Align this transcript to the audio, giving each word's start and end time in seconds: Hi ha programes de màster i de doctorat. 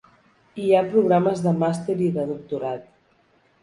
Hi 0.63 0.69
ha 0.77 0.81
programes 0.95 1.45
de 1.45 1.55
màster 1.61 2.01
i 2.09 2.11
de 2.19 2.29
doctorat. 2.35 2.93